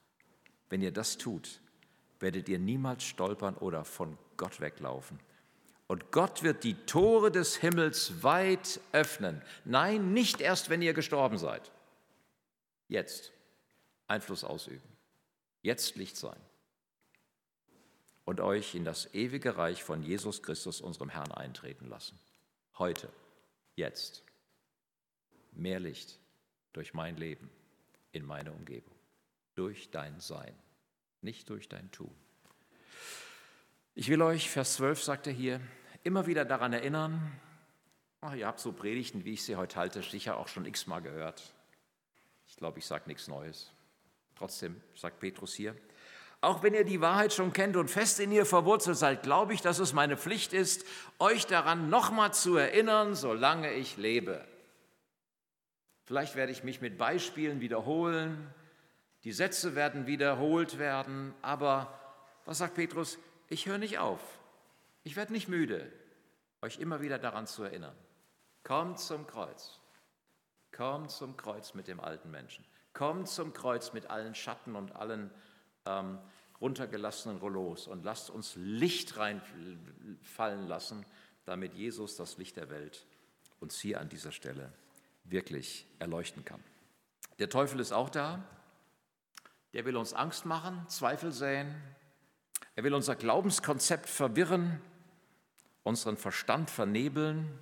[0.71, 1.61] Wenn ihr das tut,
[2.19, 5.21] werdet ihr niemals stolpern oder von Gott weglaufen.
[5.87, 9.41] Und Gott wird die Tore des Himmels weit öffnen.
[9.65, 11.71] Nein, nicht erst, wenn ihr gestorben seid.
[12.89, 13.31] Jetzt
[14.09, 14.97] Einfluss ausüben.
[15.63, 16.41] Jetzt Licht sein.
[18.25, 22.19] Und euch in das ewige Reich von Jesus Christus, unserem Herrn, eintreten lassen.
[22.79, 23.13] Heute,
[23.77, 24.25] jetzt.
[25.53, 26.19] Mehr Licht
[26.73, 27.49] durch mein Leben
[28.17, 28.95] in meine Umgebung
[29.55, 30.55] durch dein Sein,
[31.23, 32.15] nicht durch dein Tun.
[33.95, 35.61] Ich will euch, Vers 12 sagt er hier,
[36.03, 37.33] immer wieder daran erinnern,
[38.21, 41.55] ach, ihr habt so Predigten, wie ich sie heute halte, sicher auch schon x-mal gehört.
[42.49, 43.73] Ich glaube, ich sage nichts Neues.
[44.37, 45.75] Trotzdem sagt Petrus hier,
[46.43, 49.63] auch wenn ihr die Wahrheit schon kennt und fest in ihr verwurzelt seid, glaube ich,
[49.63, 50.85] dass es meine Pflicht ist,
[51.19, 54.45] euch daran nochmal zu erinnern, solange ich lebe.
[56.07, 58.55] Vielleicht werde ich mich mit Beispielen wiederholen,
[59.25, 61.99] die Sätze werden wiederholt werden, aber
[62.45, 63.19] was sagt Petrus?
[63.49, 64.21] Ich höre nicht auf.
[65.03, 65.91] Ich werde nicht müde,
[66.63, 67.97] euch immer wieder daran zu erinnern.
[68.63, 69.81] Kommt zum Kreuz.
[70.71, 72.65] Kommt zum Kreuz mit dem alten Menschen.
[72.93, 75.33] Kommt zum Kreuz mit allen Schatten und allen
[75.87, 76.21] ähm,
[76.61, 81.05] runtergelassenen Rollos und lasst uns Licht reinfallen lassen,
[81.45, 83.07] damit Jesus, das Licht der Welt,
[83.59, 84.73] uns hier an dieser Stelle
[85.29, 86.63] wirklich erleuchten kann.
[87.39, 88.43] Der Teufel ist auch da.
[89.73, 91.75] Der will uns Angst machen, Zweifel säen.
[92.75, 94.81] Er will unser Glaubenskonzept verwirren,
[95.83, 97.59] unseren Verstand vernebeln.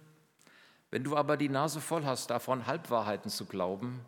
[0.90, 4.04] Wenn du aber die Nase voll hast, davon Halbwahrheiten zu glauben,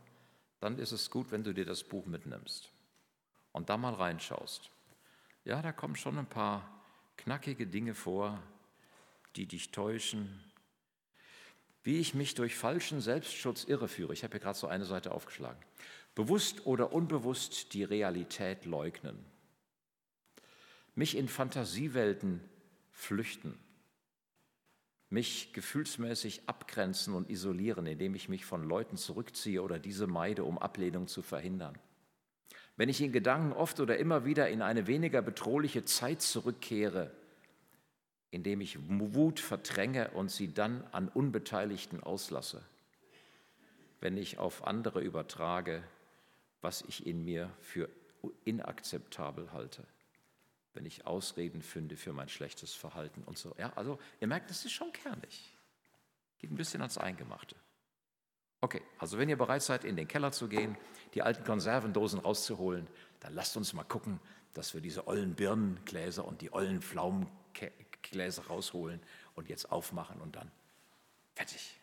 [0.60, 2.70] dann ist es gut, wenn du dir das Buch mitnimmst
[3.52, 4.70] und da mal reinschaust.
[5.44, 6.68] Ja, da kommen schon ein paar
[7.16, 8.40] knackige Dinge vor,
[9.36, 10.42] die dich täuschen.
[11.86, 14.12] Wie ich mich durch falschen Selbstschutz irreführe.
[14.12, 15.62] Ich habe hier gerade so eine Seite aufgeschlagen.
[16.16, 19.16] Bewusst oder unbewusst die Realität leugnen.
[20.96, 22.40] Mich in Fantasiewelten
[22.90, 23.56] flüchten.
[25.10, 30.58] Mich gefühlsmäßig abgrenzen und isolieren, indem ich mich von Leuten zurückziehe oder diese meide, um
[30.58, 31.78] Ablehnung zu verhindern
[32.76, 37.10] wenn ich in Gedanken oft oder immer wieder in eine weniger bedrohliche Zeit zurückkehre,
[38.36, 42.62] indem ich Wut verdränge und sie dann an Unbeteiligten auslasse,
[44.02, 45.82] wenn ich auf andere übertrage,
[46.60, 47.88] was ich in mir für
[48.44, 49.84] inakzeptabel halte,
[50.74, 53.54] wenn ich Ausreden finde für mein schlechtes Verhalten und so.
[53.56, 55.50] Ja, also ihr merkt, das ist schon kernig.
[56.38, 57.56] Geht ein bisschen ans Eingemachte.
[58.60, 60.76] Okay, also wenn ihr bereit seid, in den Keller zu gehen,
[61.14, 62.86] die alten Konservendosen rauszuholen,
[63.20, 64.20] dann lasst uns mal gucken,
[64.52, 66.82] dass wir diese ollen Birnengläser und die ollen
[68.06, 69.00] Pflaumengläser rausholen
[69.34, 70.50] und jetzt aufmachen und dann
[71.34, 71.78] fertig.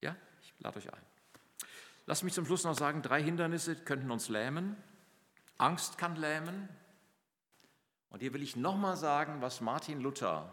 [0.00, 1.02] Ja, ich lade euch ein.
[2.06, 4.76] Lasst mich zum Schluss noch sagen, drei Hindernisse könnten uns lähmen.
[5.58, 6.68] Angst kann lähmen.
[8.08, 10.52] Und hier will ich nochmal sagen, was Martin Luther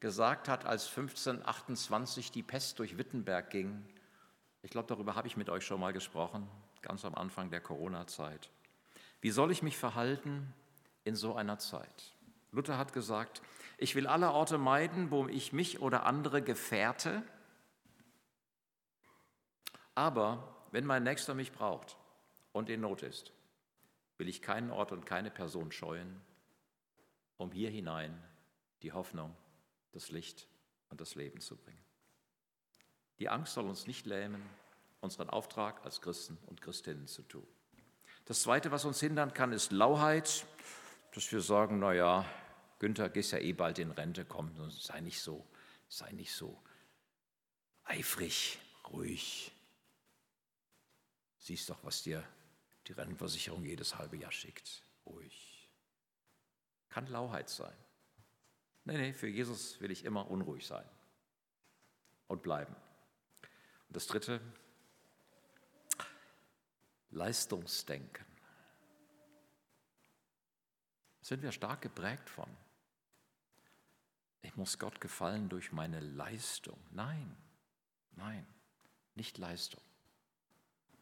[0.00, 3.86] gesagt hat, als 1528 die Pest durch Wittenberg ging.
[4.62, 6.46] Ich glaube, darüber habe ich mit euch schon mal gesprochen,
[6.82, 8.50] ganz am Anfang der Corona-Zeit.
[9.22, 10.52] Wie soll ich mich verhalten
[11.04, 12.15] in so einer Zeit?
[12.56, 13.42] Luther hat gesagt,
[13.78, 17.22] ich will alle Orte meiden, wo ich mich oder andere gefährte.
[19.94, 21.96] Aber wenn mein Nächster mich braucht
[22.52, 23.32] und in Not ist,
[24.16, 26.20] will ich keinen Ort und keine Person scheuen,
[27.36, 28.18] um hier hinein
[28.82, 29.36] die Hoffnung
[29.92, 30.48] das Licht
[30.88, 31.84] und das Leben zu bringen.
[33.18, 34.42] Die Angst soll uns nicht lähmen,
[35.00, 37.46] unseren Auftrag als Christen und Christinnen zu tun.
[38.24, 40.46] Das Zweite, was uns hindern kann, ist Lauheit,
[41.14, 42.24] dass wir sagen, naja,
[42.78, 45.46] Günther, gehst ja eh bald in Rente, komm, sei nicht so,
[45.88, 46.62] sei nicht so
[47.86, 48.58] eifrig,
[48.90, 49.52] ruhig.
[51.38, 52.26] Siehst doch, was dir
[52.86, 54.82] die Rentenversicherung jedes halbe Jahr schickt.
[55.06, 55.70] Ruhig.
[56.88, 57.76] Kann Lauheit sein.
[58.84, 60.88] Nee, nee, für Jesus will ich immer unruhig sein
[62.28, 62.74] und bleiben.
[63.88, 64.40] Und das Dritte,
[67.10, 68.26] Leistungsdenken.
[71.20, 72.48] Sind wir stark geprägt von.
[74.46, 76.78] Ich muss Gott gefallen durch meine Leistung.
[76.92, 77.36] Nein,
[78.12, 78.46] nein,
[79.16, 79.82] nicht Leistung,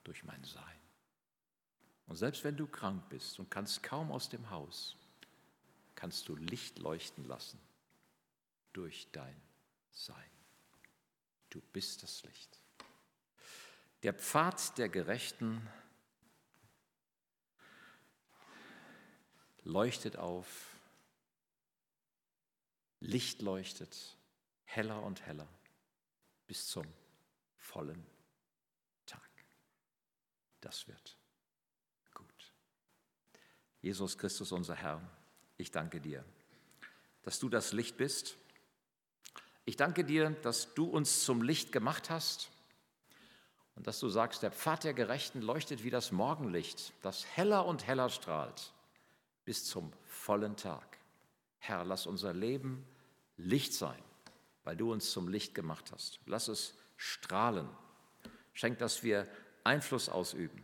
[0.03, 0.81] durch mein Sein.
[2.07, 4.97] Und selbst wenn du krank bist und kannst kaum aus dem Haus,
[5.95, 7.61] kannst du Licht leuchten lassen
[8.73, 9.41] durch dein
[9.93, 10.31] Sein.
[11.51, 12.59] Du bist das Licht.
[14.05, 15.69] Der Pfad der Gerechten
[19.65, 20.74] leuchtet auf,
[23.05, 24.17] Licht leuchtet
[24.65, 25.49] heller und heller
[26.47, 26.87] bis zum
[27.57, 28.05] vollen
[29.07, 29.31] Tag.
[30.61, 31.17] Das wird
[32.15, 32.53] gut.
[33.81, 35.01] Jesus Christus, unser Herr,
[35.57, 36.25] ich danke dir,
[37.23, 38.37] dass du das Licht bist
[39.67, 42.51] ich danke dir, dass du uns zum Licht gemacht hast
[43.77, 47.87] und dass du sagst, der Pfad der Gerechten leuchtet wie das Morgenlicht, das heller und
[47.87, 48.73] heller strahlt
[49.45, 50.99] bis zum vollen Tag.
[51.59, 52.87] Herr, lass unser Leben
[53.37, 54.03] Licht sein,
[54.65, 56.21] weil du uns zum Licht gemacht hast.
[56.27, 57.69] Lass es strahlen.
[58.53, 59.29] Schenk, dass wir
[59.65, 60.63] Einfluss ausüben.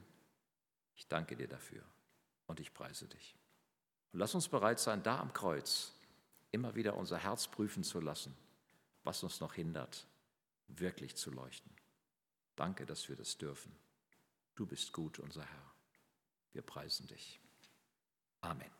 [0.95, 1.83] Ich danke dir dafür
[2.47, 3.37] und ich preise dich.
[4.13, 5.93] Und lass uns bereit sein, da am Kreuz
[6.53, 8.37] immer wieder unser Herz prüfen zu lassen
[9.05, 10.07] was uns noch hindert,
[10.69, 11.73] wirklich zu leuchten.
[12.57, 13.75] Danke, dass wir das dürfen.
[14.55, 15.75] Du bist gut, unser Herr.
[16.53, 17.41] Wir preisen dich.
[18.41, 18.80] Amen.